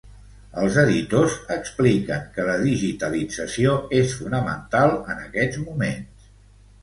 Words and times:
Els 0.59 0.77
editors 0.83 1.33
expliquen 1.55 2.23
que 2.37 2.45
la 2.47 2.55
digitalització 2.63 3.75
és 3.99 4.15
fonamental 4.21 4.95
en 5.15 5.23
aquests 5.27 5.61
moments. 5.69 6.27